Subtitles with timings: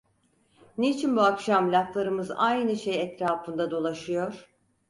[0.77, 4.45] Niçin bu akşam laflarımız aynı şey etrafında dolaşıyor?